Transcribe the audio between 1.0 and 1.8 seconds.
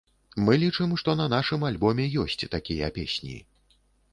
што на нашым